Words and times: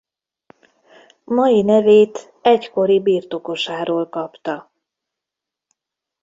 Mai 1.25 1.61
nevét 1.61 2.33
egykori 2.41 2.99
birtokosáról 3.01 4.09
kapta. 4.09 4.71